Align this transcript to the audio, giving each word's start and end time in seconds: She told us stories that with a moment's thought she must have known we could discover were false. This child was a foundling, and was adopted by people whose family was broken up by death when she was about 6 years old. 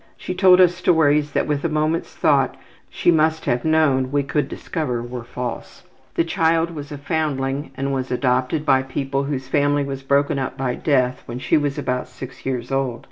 She 0.17 0.33
told 0.33 0.59
us 0.59 0.73
stories 0.73 1.33
that 1.33 1.45
with 1.45 1.63
a 1.63 1.69
moment's 1.69 2.15
thought 2.15 2.57
she 2.89 3.11
must 3.11 3.45
have 3.45 3.63
known 3.63 4.11
we 4.11 4.23
could 4.23 4.49
discover 4.49 4.99
were 5.03 5.23
false. 5.23 5.83
This 6.15 6.25
child 6.25 6.71
was 6.71 6.91
a 6.91 6.97
foundling, 6.97 7.69
and 7.77 7.93
was 7.93 8.09
adopted 8.09 8.65
by 8.65 8.81
people 8.81 9.25
whose 9.25 9.47
family 9.47 9.83
was 9.83 10.01
broken 10.01 10.39
up 10.39 10.57
by 10.57 10.73
death 10.73 11.21
when 11.27 11.37
she 11.37 11.55
was 11.55 11.77
about 11.77 12.07
6 12.07 12.43
years 12.47 12.71
old. 12.71 12.99